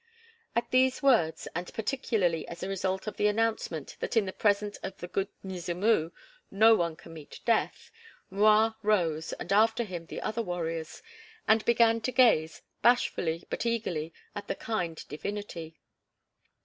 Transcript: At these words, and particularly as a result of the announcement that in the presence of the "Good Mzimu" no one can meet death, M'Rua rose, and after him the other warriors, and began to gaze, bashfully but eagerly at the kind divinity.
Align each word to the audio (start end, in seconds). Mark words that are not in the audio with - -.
At 0.55 0.71
these 0.71 1.03
words, 1.03 1.47
and 1.53 1.71
particularly 1.75 2.47
as 2.47 2.63
a 2.63 2.67
result 2.67 3.05
of 3.05 3.17
the 3.17 3.27
announcement 3.27 3.97
that 3.99 4.17
in 4.17 4.25
the 4.25 4.33
presence 4.33 4.77
of 4.77 4.97
the 4.97 5.07
"Good 5.07 5.27
Mzimu" 5.45 6.11
no 6.49 6.75
one 6.75 6.95
can 6.95 7.13
meet 7.13 7.39
death, 7.45 7.91
M'Rua 8.31 8.75
rose, 8.81 9.31
and 9.33 9.53
after 9.53 9.83
him 9.83 10.07
the 10.07 10.21
other 10.21 10.41
warriors, 10.41 11.03
and 11.47 11.63
began 11.65 12.01
to 12.01 12.11
gaze, 12.11 12.63
bashfully 12.81 13.45
but 13.51 13.63
eagerly 13.63 14.11
at 14.33 14.47
the 14.47 14.55
kind 14.55 15.05
divinity. 15.07 15.77